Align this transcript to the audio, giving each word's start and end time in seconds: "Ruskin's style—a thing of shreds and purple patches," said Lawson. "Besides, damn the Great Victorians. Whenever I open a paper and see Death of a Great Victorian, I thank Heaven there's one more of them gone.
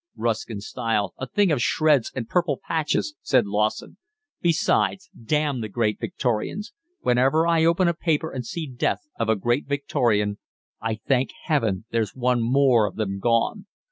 "Ruskin's 0.15 0.65
style—a 0.65 1.27
thing 1.27 1.51
of 1.51 1.61
shreds 1.61 2.11
and 2.15 2.27
purple 2.27 2.59
patches," 2.67 3.13
said 3.21 3.45
Lawson. 3.45 3.97
"Besides, 4.41 5.11
damn 5.23 5.61
the 5.61 5.69
Great 5.69 5.99
Victorians. 5.99 6.73
Whenever 7.01 7.45
I 7.45 7.65
open 7.65 7.87
a 7.87 7.93
paper 7.93 8.31
and 8.31 8.43
see 8.43 8.65
Death 8.65 9.03
of 9.19 9.29
a 9.29 9.35
Great 9.35 9.67
Victorian, 9.67 10.39
I 10.81 10.95
thank 10.95 11.29
Heaven 11.43 11.85
there's 11.91 12.15
one 12.15 12.41
more 12.41 12.87
of 12.87 12.95
them 12.95 13.19
gone. 13.19 13.67